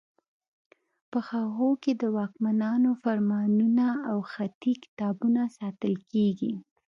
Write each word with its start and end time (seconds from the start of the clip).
په 1.11 1.19
هغو 1.29 1.69
کې 1.83 1.91
د 2.01 2.03
واکمنانو 2.17 2.91
فرمانونه 3.03 3.85
او 4.09 4.17
خطي 4.31 4.73
کتابونه 4.83 5.41
ساتل 5.57 5.93
کیږي. 6.11 6.53